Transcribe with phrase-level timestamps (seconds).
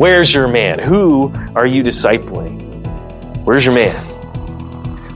[0.00, 0.78] Where's your man?
[0.78, 2.58] Who are you discipling?
[3.44, 3.94] Where's your man?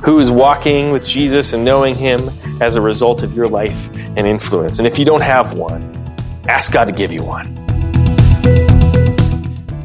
[0.03, 2.21] Who is walking with Jesus and knowing him
[2.61, 4.81] as a result of your life and influence?
[4.81, 5.91] And if you don't have one,
[6.51, 7.47] ask God to give you one.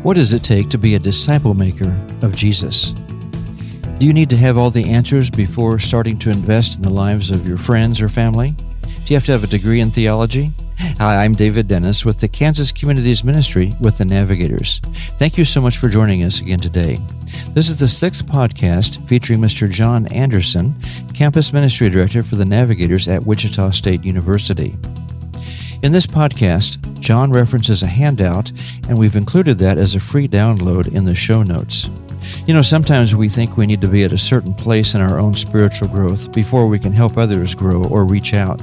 [0.03, 2.91] What does it take to be a disciple maker of Jesus?
[3.99, 7.31] Do you need to have all the answers before starting to invest in the lives
[7.31, 8.51] of your friends or family?
[8.81, 10.51] Do you have to have a degree in theology?
[10.81, 14.79] Hi, I'm David Dennis with the Kansas Communities Ministry with the Navigators.
[15.17, 17.01] Thank you so much for joining us again today.
[17.49, 19.69] This is the sixth podcast featuring Mr.
[19.69, 20.73] John Anderson,
[21.13, 24.77] Campus Ministry Director for the Navigators at Wichita State University.
[25.83, 28.53] In this podcast, John references a handout,
[28.87, 31.89] and we've included that as a free download in the show notes.
[32.47, 35.19] You know, sometimes we think we need to be at a certain place in our
[35.19, 38.61] own spiritual growth before we can help others grow or reach out.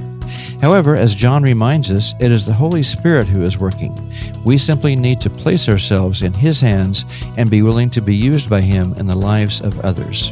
[0.61, 4.11] However, as John reminds us, it is the Holy Spirit who is working.
[4.43, 7.05] We simply need to place ourselves in His hands
[7.37, 10.31] and be willing to be used by Him in the lives of others.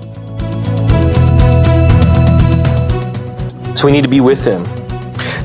[3.79, 4.63] So we need to be with Him.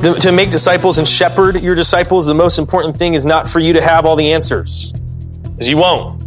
[0.00, 3.60] The, to make disciples and shepherd your disciples, the most important thing is not for
[3.60, 6.19] you to have all the answers, because you won't.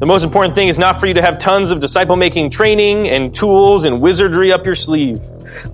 [0.00, 3.10] The most important thing is not for you to have tons of disciple making training
[3.10, 5.20] and tools and wizardry up your sleeve.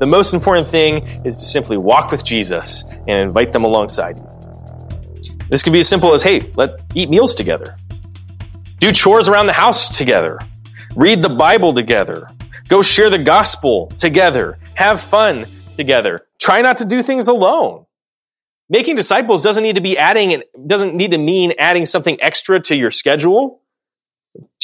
[0.00, 5.38] The most important thing is to simply walk with Jesus and invite them alongside you.
[5.48, 7.76] This could be as simple as hey, let eat meals together,
[8.80, 10.40] do chores around the house together,
[10.96, 12.28] read the Bible together,
[12.68, 16.26] go share the gospel together, have fun together.
[16.40, 17.86] Try not to do things alone.
[18.68, 22.74] Making disciples doesn't need to be adding, doesn't need to mean adding something extra to
[22.74, 23.62] your schedule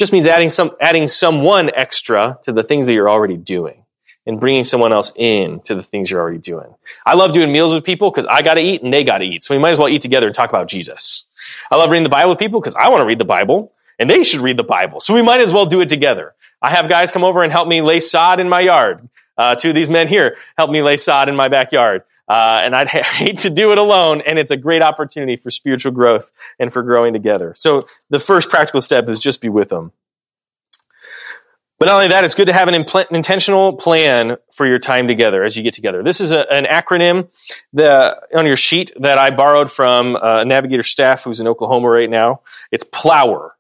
[0.03, 3.85] just means adding some adding someone extra to the things that you're already doing
[4.27, 6.75] and bringing someone else in to the things you're already doing.
[7.07, 9.25] I love doing meals with people because I got to eat and they got to
[9.25, 9.45] eat.
[9.45, 11.29] So we might as well eat together and talk about Jesus.
[11.71, 14.11] I love reading the Bible with people because I want to read the Bible and
[14.11, 15.01] they should read the Bible.
[15.01, 16.35] So we might as well do it together.
[16.61, 19.09] I have guys come over and help me lay sod in my yard.
[19.39, 22.03] Uh, two of these men here help me lay sod in my backyard.
[22.33, 24.23] Uh, and I'd hate to do it alone.
[24.23, 27.53] And it's a great opportunity for spiritual growth and for growing together.
[27.55, 29.93] So the first practical step is just be with them.
[31.79, 35.09] But not only that, it's good to have an impl- intentional plan for your time
[35.09, 36.03] together as you get together.
[36.03, 37.29] This is a, an acronym
[38.35, 42.41] on your sheet that I borrowed from a navigator staff who's in Oklahoma right now.
[42.71, 43.57] It's PLOWER,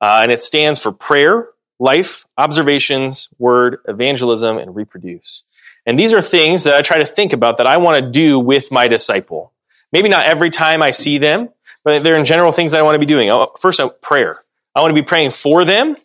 [0.00, 5.44] uh, and it stands for prayer, life, observations, word, evangelism, and reproduce.
[5.86, 8.38] And these are things that I try to think about that I want to do
[8.40, 9.52] with my disciple.
[9.92, 11.50] Maybe not every time I see them,
[11.84, 13.30] but they're in general things that I want to be doing.
[13.30, 14.42] Oh, first, prayer.
[14.74, 15.96] I want to be praying for them.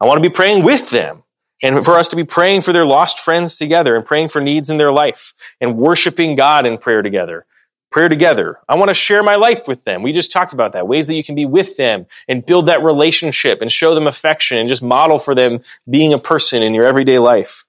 [0.00, 1.22] I want to be praying with them.
[1.62, 4.68] And for us to be praying for their lost friends together and praying for needs
[4.68, 7.46] in their life and worshiping God in prayer together.
[7.90, 8.58] Prayer together.
[8.68, 10.02] I want to share my life with them.
[10.02, 10.88] We just talked about that.
[10.88, 14.58] Ways that you can be with them and build that relationship and show them affection
[14.58, 17.64] and just model for them being a person in your everyday life.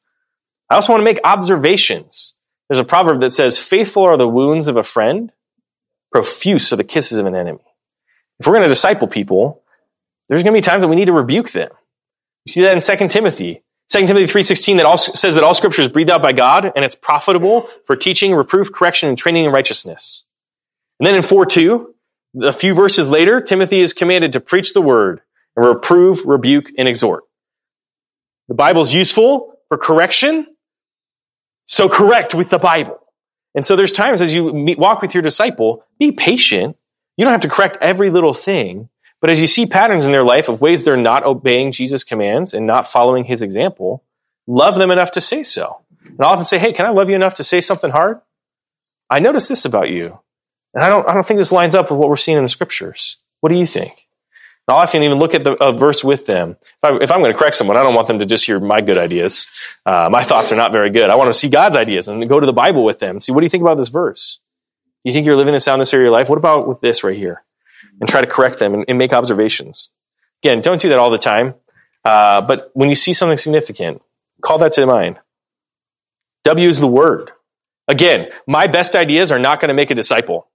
[0.69, 2.37] I also want to make observations.
[2.69, 5.31] There's a proverb that says, faithful are the wounds of a friend,
[6.11, 7.63] profuse are the kisses of an enemy.
[8.39, 9.63] If we're going to disciple people,
[10.27, 11.69] there's going to be times that we need to rebuke them.
[12.45, 13.63] You see that in 2 Timothy.
[13.89, 16.83] 2 Timothy 3.16 that all, says that all scripture is breathed out by God and
[16.83, 20.27] it's profitable for teaching, reproof, correction, and training in righteousness.
[20.99, 21.85] And then in 4.2,
[22.43, 25.21] a few verses later, Timothy is commanded to preach the word
[25.55, 27.23] and reprove, rebuke, and exhort.
[28.49, 30.47] The Bible is useful for correction,
[31.67, 32.99] so correct with the Bible.
[33.53, 36.77] And so there's times as you meet, walk with your disciple, be patient.
[37.17, 38.89] You don't have to correct every little thing.
[39.19, 42.53] But as you see patterns in their life of ways they're not obeying Jesus' commands
[42.53, 44.03] and not following his example,
[44.45, 45.81] love them enough to say so.
[46.05, 48.21] And I'll often say, Hey, can I love you enough to say something hard?
[49.09, 50.19] I notice this about you.
[50.73, 52.49] And I don't, I don't think this lines up with what we're seeing in the
[52.49, 53.17] scriptures.
[53.39, 54.06] What do you think?
[54.67, 56.57] I'll often even look at the a verse with them.
[56.83, 58.81] If, I, am going to correct someone, I don't want them to just hear my
[58.81, 59.47] good ideas.
[59.85, 61.09] Uh, my thoughts are not very good.
[61.09, 63.31] I want to see God's ideas and go to the Bible with them and see
[63.31, 64.41] what do you think about this verse?
[65.05, 66.27] You think you're living in area of your life?
[66.27, 67.43] What about with this right here?
[68.01, 69.91] And try to correct them and, and make observations.
[70.43, 71.55] Again, don't do that all the time.
[72.03, 74.01] Uh, but when you see something significant,
[74.41, 75.17] call that to mind.
[76.43, 77.31] W is the word.
[77.87, 80.49] Again, my best ideas are not going to make a disciple.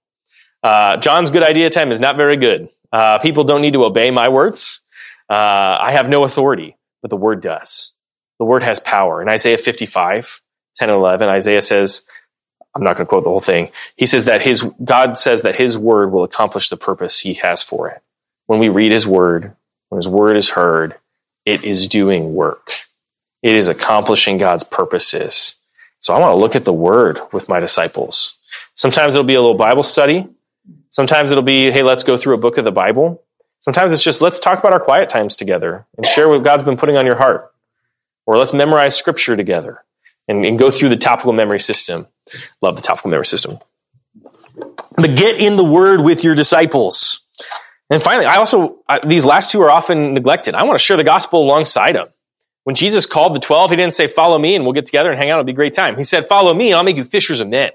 [0.61, 2.69] Uh, John's good idea time is not very good.
[2.93, 4.79] Uh, people don't need to obey my words.
[5.29, 7.91] Uh, I have no authority, but the word does.
[8.37, 9.21] The word has power.
[9.21, 10.41] In Isaiah 55,
[10.75, 12.05] 10 and 11, Isaiah says,
[12.75, 13.69] I'm not going to quote the whole thing.
[13.97, 17.63] He says that his, God says that his word will accomplish the purpose he has
[17.63, 18.01] for it.
[18.45, 19.55] When we read his word,
[19.89, 20.95] when his word is heard,
[21.45, 22.71] it is doing work.
[23.41, 25.59] It is accomplishing God's purposes.
[25.99, 28.41] So I want to look at the word with my disciples.
[28.73, 30.27] Sometimes it'll be a little Bible study.
[30.93, 33.23] Sometimes it'll be, hey, let's go through a book of the Bible.
[33.61, 36.77] Sometimes it's just let's talk about our quiet times together and share what God's been
[36.77, 37.51] putting on your heart.
[38.27, 39.83] Or let's memorize scripture together
[40.27, 42.05] and, and go through the topical memory system.
[42.61, 43.57] Love the topical memory system.
[44.95, 47.21] But get in the word with your disciples.
[47.89, 50.53] And finally, I also, I, these last two are often neglected.
[50.53, 52.09] I want to share the gospel alongside them.
[52.65, 55.19] When Jesus called the 12, he didn't say, follow me and we'll get together and
[55.19, 55.39] hang out.
[55.39, 55.97] It'll be a great time.
[55.97, 57.71] He said, follow me and I'll make you fishers of men.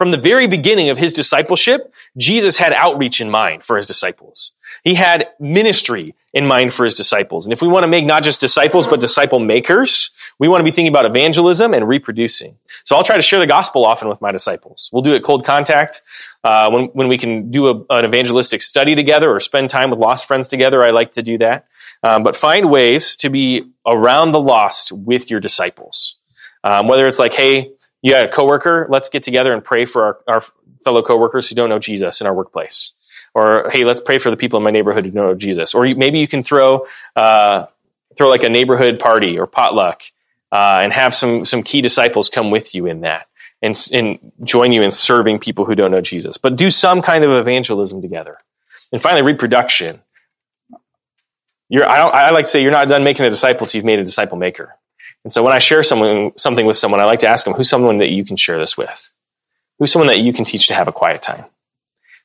[0.00, 4.52] From the very beginning of his discipleship, Jesus had outreach in mind for his disciples.
[4.82, 7.44] He had ministry in mind for his disciples.
[7.44, 10.64] And if we want to make not just disciples, but disciple makers, we want to
[10.64, 12.56] be thinking about evangelism and reproducing.
[12.82, 14.88] So I'll try to share the gospel often with my disciples.
[14.90, 16.00] We'll do it cold contact.
[16.42, 19.98] Uh, when, when we can do a, an evangelistic study together or spend time with
[19.98, 21.66] lost friends together, I like to do that.
[22.02, 26.16] Um, but find ways to be around the lost with your disciples.
[26.64, 30.18] Um, whether it's like, hey, you a coworker, let's get together and pray for our,
[30.36, 30.44] our
[30.84, 32.92] fellow coworkers who don't know Jesus in our workplace.
[33.34, 35.74] Or, hey, let's pray for the people in my neighborhood who don't know Jesus.
[35.74, 37.66] Or maybe you can throw, uh,
[38.16, 40.02] throw like a neighborhood party or potluck
[40.52, 43.28] uh, and have some some key disciples come with you in that
[43.62, 46.38] and, and join you in serving people who don't know Jesus.
[46.38, 48.38] But do some kind of evangelism together.
[48.92, 50.00] And finally, reproduction.
[51.68, 54.00] You're, I, I like to say you're not done making a disciple until you've made
[54.00, 54.76] a disciple maker.
[55.24, 57.68] And so when I share someone, something with someone, I like to ask them, who's
[57.68, 59.12] someone that you can share this with?
[59.78, 61.44] Who's someone that you can teach to have a quiet time?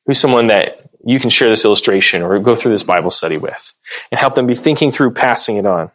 [0.05, 3.73] Who's someone that you can share this illustration or go through this Bible study with
[4.11, 5.91] and help them be thinking through passing it on?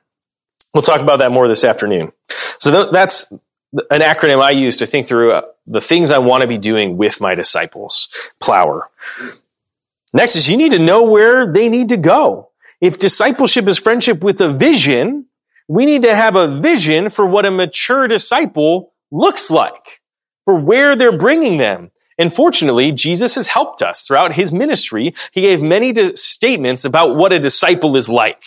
[0.74, 2.12] We'll talk about that more this afternoon.
[2.58, 3.32] So th- that's
[3.72, 6.96] an acronym I use to think through uh, the things I want to be doing
[6.96, 8.08] with my disciples.
[8.40, 8.88] Plower.
[10.12, 12.50] Next is you need to know where they need to go.
[12.80, 15.26] If discipleship is friendship with a vision,
[15.70, 20.00] we need to have a vision for what a mature disciple looks like,
[20.44, 21.92] for where they're bringing them.
[22.18, 25.14] And fortunately, Jesus has helped us throughout his ministry.
[25.30, 28.42] He gave many statements about what a disciple is like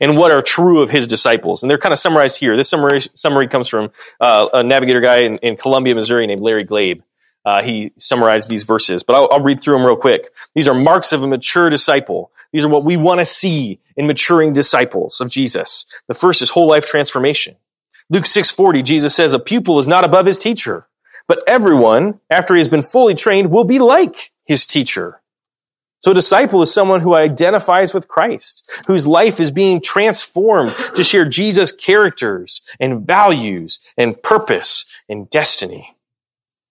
[0.00, 1.64] and what are true of his disciples.
[1.64, 2.56] And they're kind of summarized here.
[2.56, 3.90] This summary, summary comes from
[4.20, 7.02] uh, a navigator guy in, in, Columbia, Missouri named Larry Glabe.
[7.44, 10.30] Uh, he summarized these verses, but I'll, I'll read through them real quick.
[10.54, 12.30] These are marks of a mature disciple.
[12.52, 15.84] These are what we want to see in maturing disciples of Jesus.
[16.06, 17.56] The first is whole life transformation.
[18.08, 20.86] Luke 6:40 Jesus says a pupil is not above his teacher,
[21.26, 25.20] but everyone after he has been fully trained will be like his teacher.
[25.98, 31.02] So a disciple is someone who identifies with Christ, whose life is being transformed to
[31.02, 35.96] share Jesus' characters and values and purpose and destiny.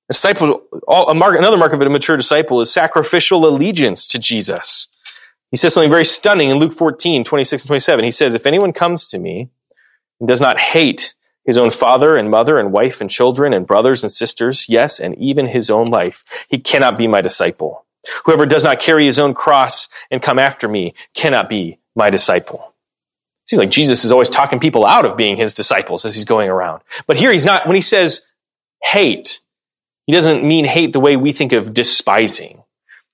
[0.09, 4.87] Disciple, another mark of a mature disciple is sacrificial allegiance to Jesus.
[5.51, 8.05] He says something very stunning in Luke 14, 26 and 27.
[8.05, 9.49] He says, If anyone comes to me
[10.19, 11.13] and does not hate
[11.45, 15.17] his own father and mother and wife and children and brothers and sisters, yes, and
[15.17, 17.85] even his own life, he cannot be my disciple.
[18.25, 22.73] Whoever does not carry his own cross and come after me cannot be my disciple.
[23.43, 26.25] It seems like Jesus is always talking people out of being his disciples as he's
[26.25, 26.81] going around.
[27.05, 28.25] But here he's not, when he says
[28.83, 29.39] hate,
[30.05, 32.56] he doesn't mean hate the way we think of despising.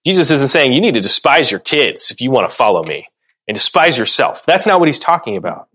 [0.05, 3.07] Jesus isn't saying you need to despise your kids if you want to follow me
[3.47, 4.45] and despise yourself.
[4.45, 5.69] That's not what he's talking about.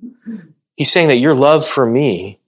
[0.77, 2.39] He's saying that your love for me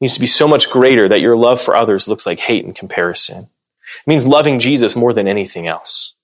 [0.00, 2.72] needs to be so much greater that your love for others looks like hate in
[2.72, 3.44] comparison.
[3.44, 6.14] It means loving Jesus more than anything else.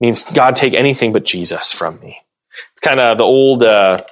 [0.00, 2.20] It means God take anything but Jesus from me.
[2.72, 4.02] It's kind of the old, uh,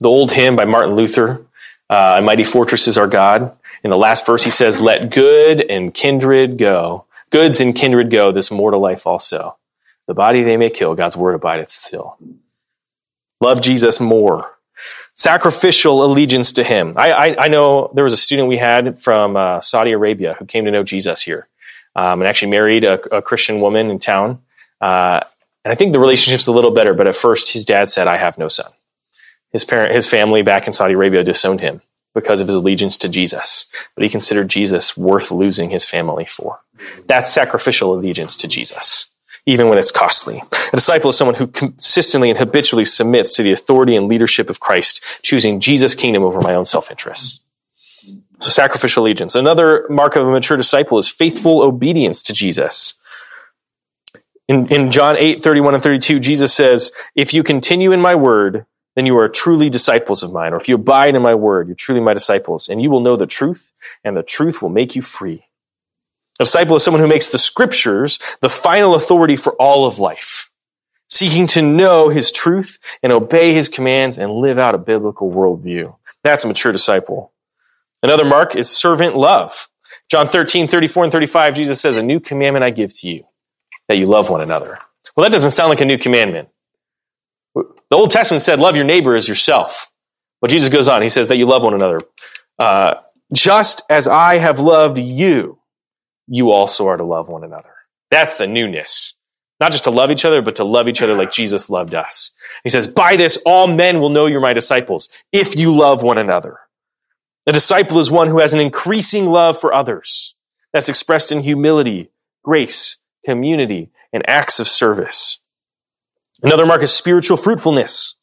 [0.00, 1.46] the old hymn by Martin Luther,
[1.88, 5.94] uh, "Mighty Fortress is our God." In the last verse, he says, "Let good and
[5.94, 8.32] kindred go, goods and kindred go.
[8.32, 9.56] This mortal life also.
[10.06, 12.16] The body they may kill, God's word abideth still."
[13.40, 14.56] Love Jesus more
[15.16, 16.92] sacrificial allegiance to him.
[16.96, 20.44] I, I, I, know there was a student we had from uh, Saudi Arabia who
[20.44, 21.48] came to know Jesus here
[21.96, 24.42] um, and actually married a, a, Christian woman in town.
[24.80, 25.20] Uh,
[25.64, 28.18] and I think the relationship's a little better, but at first his dad said, I
[28.18, 28.70] have no son.
[29.50, 31.80] His parent, his family back in Saudi Arabia disowned him
[32.16, 36.58] because of his allegiance to Jesus, but he considered Jesus worth losing his family for.
[37.06, 39.08] That's sacrificial allegiance to Jesus
[39.46, 40.42] even when it's costly.
[40.72, 44.60] A disciple is someone who consistently and habitually submits to the authority and leadership of
[44.60, 47.42] Christ, choosing Jesus' kingdom over my own self-interest.
[48.40, 49.34] So sacrificial allegiance.
[49.34, 52.94] Another mark of a mature disciple is faithful obedience to Jesus.
[54.48, 58.66] In, in John 8, 31 and 32, Jesus says, If you continue in my word,
[58.96, 60.52] then you are truly disciples of mine.
[60.52, 63.14] Or if you abide in my word, you're truly my disciples, and you will know
[63.14, 63.72] the truth,
[64.02, 65.44] and the truth will make you free.
[66.40, 70.50] A disciple is someone who makes the scriptures the final authority for all of life,
[71.08, 75.94] seeking to know his truth and obey his commands and live out a biblical worldview.
[76.24, 77.32] That's a mature disciple.
[78.02, 79.68] Another mark is servant love.
[80.10, 83.26] John 13, 34 and 35, Jesus says, A new commandment I give to you,
[83.88, 84.78] that you love one another.
[85.16, 86.48] Well, that doesn't sound like a new commandment.
[87.90, 89.90] The Old Testament said, love your neighbor as yourself.
[90.40, 92.02] But Jesus goes on, he says that you love one another.
[92.58, 92.94] Uh,
[93.32, 95.58] just as I have loved you,
[96.26, 97.70] you also are to love one another.
[98.10, 99.14] That's the newness.
[99.58, 102.32] Not just to love each other, but to love each other like Jesus loved us.
[102.62, 106.18] He says, by this, all men will know you're my disciples if you love one
[106.18, 106.58] another.
[107.46, 110.34] A disciple is one who has an increasing love for others
[110.72, 112.10] that's expressed in humility,
[112.44, 115.38] grace, community, and acts of service.
[116.42, 118.16] Another mark is spiritual fruitfulness.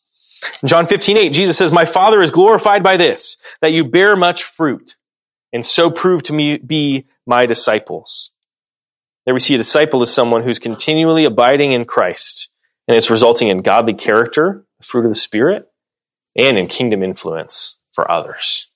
[0.61, 4.15] In John 15, 8, Jesus says, My Father is glorified by this, that you bear
[4.15, 4.95] much fruit,
[5.51, 8.31] and so prove to me be my disciples.
[9.25, 12.49] There we see a disciple as someone who's continually abiding in Christ,
[12.87, 15.69] and it's resulting in godly character, the fruit of the Spirit,
[16.35, 18.69] and in kingdom influence for others.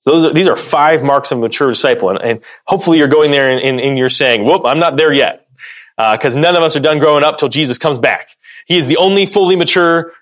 [0.00, 3.30] So those are, these are five marks of mature disciple, and, and hopefully you're going
[3.30, 5.46] there and, and, and, you're saying, "Whoop, I'm not there yet,"
[5.96, 8.28] because uh, none of us are done growing up till Jesus comes back.
[8.68, 10.12] He is the only fully mature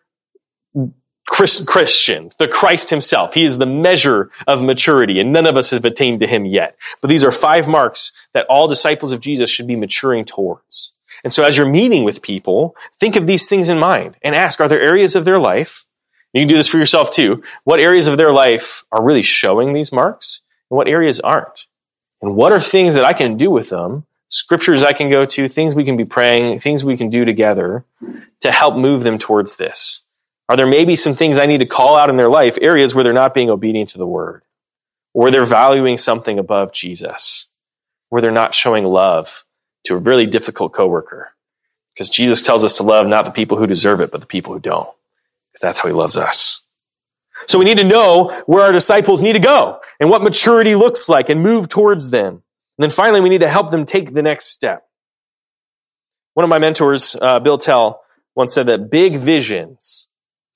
[1.26, 3.35] Christian, the Christ himself.
[3.35, 6.76] He is the measure of maturity, and none of us have attained to him yet.
[7.00, 10.95] But these are five marks that all disciples of Jesus should be maturing towards.
[11.25, 14.61] And so as you're meeting with people, think of these things in mind and ask,
[14.61, 15.85] are there areas of their life,
[16.33, 19.73] you can do this for yourself too, what areas of their life are really showing
[19.73, 21.67] these marks and what areas aren't?
[22.23, 25.49] And what are things that I can do with them, scriptures I can go to,
[25.49, 27.85] things we can be praying, things we can do together
[28.40, 30.04] to help move them towards this?
[30.49, 33.02] Are there maybe some things I need to call out in their life, areas where
[33.04, 34.42] they're not being obedient to the word,
[35.12, 37.49] where they're valuing something above Jesus,
[38.09, 39.45] where they're not showing love
[39.85, 41.33] to a really difficult coworker?
[41.95, 44.52] Because Jesus tells us to love not the people who deserve it, but the people
[44.52, 44.88] who don't,
[45.50, 46.62] because that's how he loves us.
[47.47, 51.09] So we need to know where our disciples need to go and what maturity looks
[51.09, 52.42] like and move towards them.
[52.78, 54.87] And then finally, we need to help them take the next step.
[56.35, 58.02] One of my mentors, uh, Bill Tell,
[58.35, 60.11] once said that big visions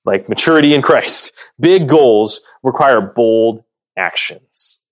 [0.05, 1.33] like maturity in Christ.
[1.59, 3.65] Big goals require bold
[3.97, 4.83] actions.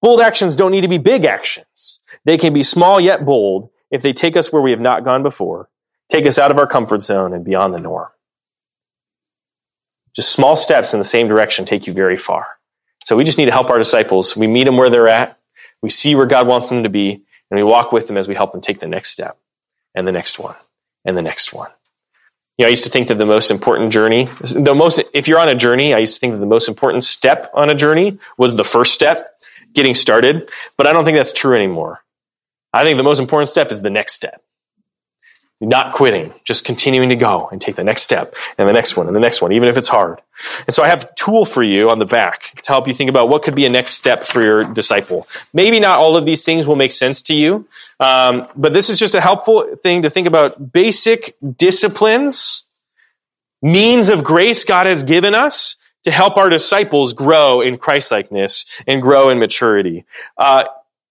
[0.00, 2.00] Bold actions don't need to be big actions.
[2.24, 5.22] They can be small yet bold if they take us where we have not gone
[5.22, 5.70] before,
[6.08, 8.08] take us out of our comfort zone and beyond the norm.
[10.14, 12.46] Just small steps in the same direction take you very far.
[13.04, 14.36] So we just need to help our disciples.
[14.36, 15.37] We meet them where they're at.
[15.82, 18.34] We see where God wants them to be, and we walk with them as we
[18.34, 19.38] help them take the next step
[19.94, 20.56] and the next one
[21.04, 21.70] and the next one.
[22.56, 25.38] You know, I used to think that the most important journey, the most, if you're
[25.38, 28.18] on a journey, I used to think that the most important step on a journey
[28.36, 29.38] was the first step,
[29.74, 30.48] getting started.
[30.76, 32.02] But I don't think that's true anymore.
[32.72, 34.42] I think the most important step is the next step.
[35.60, 39.06] Not quitting, just continuing to go and take the next step and the next one
[39.06, 40.20] and the next one, even if it's hard.
[40.66, 43.10] And so I have a tool for you on the back to help you think
[43.10, 45.26] about what could be a next step for your disciple.
[45.52, 47.66] Maybe not all of these things will make sense to you,
[48.00, 52.64] um, but this is just a helpful thing to think about basic disciplines,
[53.60, 59.02] means of grace God has given us to help our disciples grow in Christlikeness and
[59.02, 60.04] grow in maturity.
[60.36, 60.64] Uh,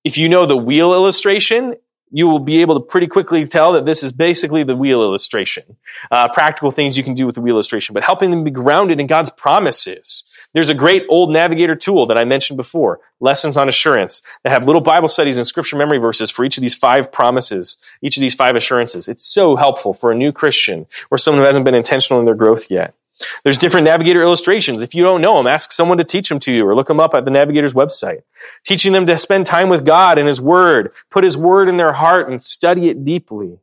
[0.03, 1.75] if you know the wheel illustration,
[2.11, 5.63] you will be able to pretty quickly tell that this is basically the wheel illustration.
[6.09, 8.99] Uh, practical things you can do with the wheel illustration, but helping them be grounded
[8.99, 10.23] in God's promises.
[10.53, 14.65] There's a great old navigator tool that I mentioned before, Lessons on Assurance, that have
[14.65, 18.21] little Bible studies and scripture memory verses for each of these five promises, each of
[18.21, 19.07] these five assurances.
[19.07, 22.35] It's so helpful for a new Christian or someone who hasn't been intentional in their
[22.35, 22.95] growth yet.
[23.43, 24.81] There's different navigator illustrations.
[24.81, 26.99] If you don't know them, ask someone to teach them to you or look them
[26.99, 28.21] up at the navigator's website.
[28.63, 31.93] Teaching them to spend time with God and His Word, put His Word in their
[31.93, 33.59] heart and study it deeply.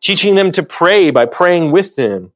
[0.00, 2.32] Teaching them to pray by praying with them.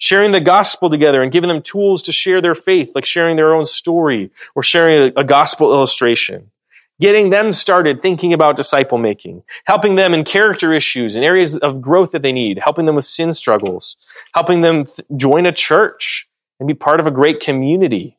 [0.00, 3.52] Sharing the gospel together and giving them tools to share their faith, like sharing their
[3.52, 6.52] own story or sharing a, a gospel illustration
[7.00, 11.80] getting them started thinking about disciple making, helping them in character issues and areas of
[11.80, 13.96] growth that they need, helping them with sin struggles,
[14.34, 16.28] helping them th- join a church
[16.58, 18.18] and be part of a great community.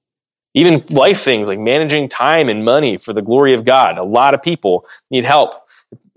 [0.53, 3.97] Even life things like managing time and money for the glory of God.
[3.97, 5.63] A lot of people need help.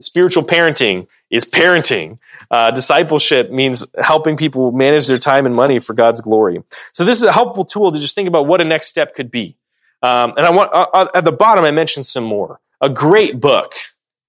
[0.00, 2.18] Spiritual parenting is parenting.
[2.50, 6.62] Uh, discipleship means helping people manage their time and money for God's glory.
[6.92, 9.30] So this is a helpful tool to just think about what a next step could
[9.30, 9.56] be.
[10.02, 12.60] Um, and I want uh, uh, at the bottom I mentioned some more.
[12.80, 13.74] A great book.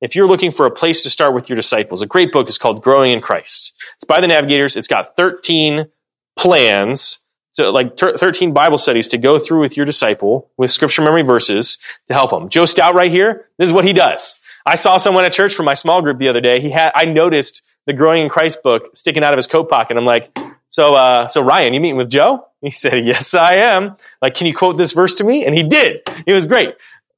[0.01, 2.57] If you're looking for a place to start with your disciples, a great book is
[2.57, 3.73] called Growing in Christ.
[3.95, 4.75] It's by the Navigators.
[4.75, 5.87] It's got 13
[6.35, 7.19] plans,
[7.53, 11.77] so like 13 Bible studies to go through with your disciple with scripture memory verses
[12.07, 12.49] to help them.
[12.49, 13.47] Joe Stout right here.
[13.57, 14.39] This is what he does.
[14.65, 16.59] I saw someone at church from my small group the other day.
[16.59, 19.97] He had, I noticed the Growing in Christ book sticking out of his coat pocket.
[19.97, 20.37] I'm like,
[20.73, 22.47] so, uh, so Ryan, you meeting with Joe?
[22.59, 23.95] He said, yes, I am.
[24.23, 25.45] Like, can you quote this verse to me?
[25.45, 26.01] And he did.
[26.25, 26.73] It was great.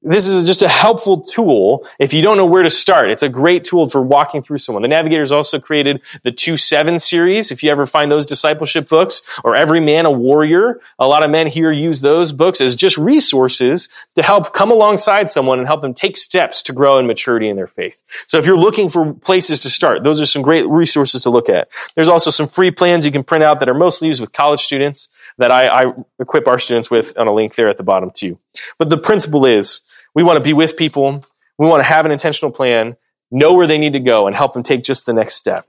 [0.05, 3.09] This is just a helpful tool if you don't know where to start.
[3.09, 4.83] It's a great tool for walking through someone.
[4.83, 7.51] The Navigators also created the 2 7 series.
[7.51, 11.31] If you ever find those discipleship books, or Every Man a Warrior, a lot of
[11.31, 15.81] men here use those books as just resources to help come alongside someone and help
[15.81, 17.99] them take steps to grow in maturity in their faith.
[18.27, 21.49] So if you're looking for places to start, those are some great resources to look
[21.49, 21.67] at.
[21.95, 24.61] There's also some free plans you can print out that are mostly used with college
[24.63, 28.11] students that I, I equip our students with on a link there at the bottom
[28.11, 28.37] too.
[28.77, 29.81] But the principle is,
[30.15, 31.23] we want to be with people.
[31.59, 32.95] We want to have an intentional plan,
[33.29, 35.67] know where they need to go, and help them take just the next step.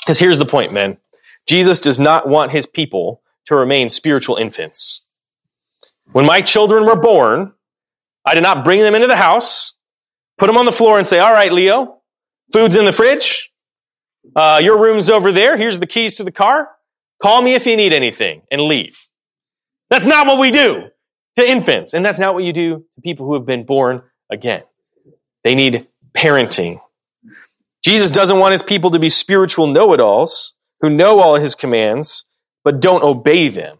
[0.00, 0.96] Because here's the point, man.
[1.46, 5.06] Jesus does not want his people to remain spiritual infants.
[6.12, 7.52] When my children were born,
[8.24, 9.74] I did not bring them into the house,
[10.38, 12.00] put them on the floor and say, all right, Leo,
[12.52, 13.52] food's in the fridge.
[14.34, 15.56] Uh, your room's over there.
[15.56, 16.68] Here's the keys to the car.
[17.22, 18.98] Call me if you need anything and leave.
[19.88, 20.90] That's not what we do
[21.36, 21.94] to infants.
[21.94, 24.62] And that's not what you do to people who have been born again.
[25.44, 26.80] They need parenting.
[27.84, 32.24] Jesus doesn't want his people to be spiritual know-it-alls who know all his commands,
[32.64, 33.78] but don't obey them.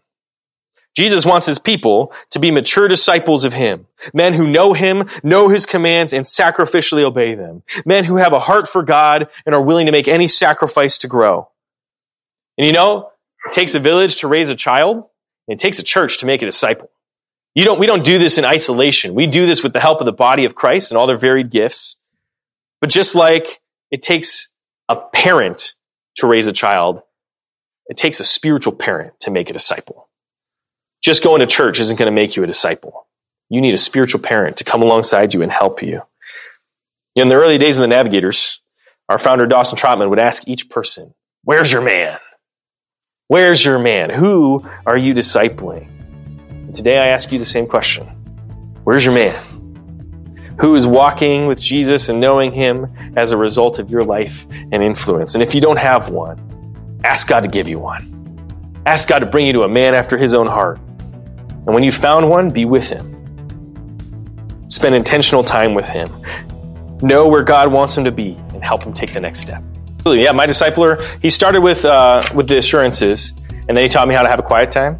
[0.95, 3.85] Jesus wants his people to be mature disciples of him.
[4.15, 7.61] Men who know him, know his commands, and sacrificially obey them.
[7.85, 11.07] Men who have a heart for God and are willing to make any sacrifice to
[11.07, 11.49] grow.
[12.57, 13.11] And you know,
[13.45, 14.95] it takes a village to raise a child,
[15.47, 16.89] and it takes a church to make a disciple.
[17.57, 19.15] You don't, we don't do this in isolation.
[19.15, 21.49] We do this with the help of the body of Christ and all their varied
[21.49, 21.97] gifts.
[22.81, 24.49] But just like it takes
[24.87, 25.73] a parent
[26.17, 27.01] to raise a child,
[27.87, 30.07] it takes a spiritual parent to make a disciple.
[31.01, 33.07] Just going to church isn't going to make you a disciple.
[33.49, 36.03] You need a spiritual parent to come alongside you and help you.
[37.15, 38.61] In the early days of the Navigators,
[39.09, 42.19] our founder Dawson Trotman would ask each person, Where's your man?
[43.29, 44.11] Where's your man?
[44.11, 45.96] Who are you discipling?
[46.67, 48.05] And today I ask you the same question
[48.83, 49.33] Where's your man?
[50.59, 54.83] Who is walking with Jesus and knowing him as a result of your life and
[54.83, 55.33] influence?
[55.33, 58.13] And if you don't have one, ask God to give you one.
[58.85, 60.79] Ask God to bring you to a man after his own heart.
[60.79, 63.13] And when you found one, be with him.
[64.67, 66.09] Spend intentional time with him.
[67.01, 69.63] Know where God wants him to be and help him take the next step.
[70.05, 73.33] Yeah, my discipler, he started with, uh, with the assurances,
[73.67, 74.97] and then he taught me how to have a quiet time.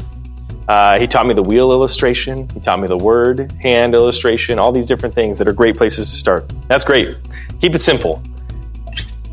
[0.68, 2.50] Uh, he taught me the wheel illustration.
[2.50, 6.10] He taught me the word hand illustration, all these different things that are great places
[6.10, 6.52] to start.
[6.68, 7.16] That's great.
[7.62, 8.22] Keep it simple.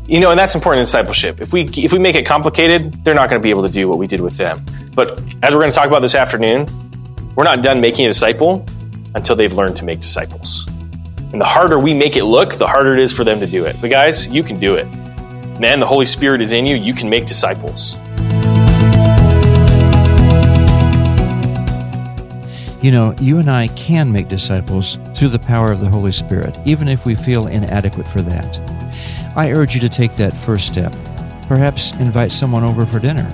[0.07, 1.41] You know, and that's important in discipleship.
[1.41, 3.89] If we if we make it complicated, they're not going to be able to do
[3.89, 4.63] what we did with them.
[4.93, 6.67] But as we're going to talk about this afternoon,
[7.35, 8.65] we're not done making a disciple
[9.15, 10.67] until they've learned to make disciples.
[11.31, 13.65] And the harder we make it look, the harder it is for them to do
[13.65, 13.75] it.
[13.81, 14.85] But guys, you can do it.
[15.59, 16.75] Man, the Holy Spirit is in you.
[16.75, 17.97] You can make disciples.
[22.85, 26.55] You know, you and I can make disciples through the power of the Holy Spirit,
[26.65, 28.59] even if we feel inadequate for that.
[29.35, 30.93] I urge you to take that first step.
[31.47, 33.27] Perhaps invite someone over for dinner.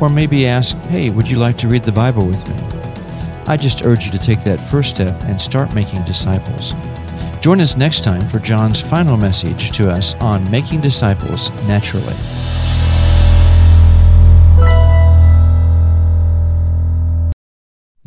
[0.00, 2.54] Or maybe ask, hey, would you like to read the Bible with me?
[3.46, 6.72] I just urge you to take that first step and start making disciples.
[7.42, 12.16] Join us next time for John's final message to us on making disciples naturally.